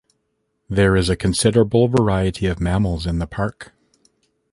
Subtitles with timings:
[0.67, 3.71] There is a considerable variety of mammals in the park.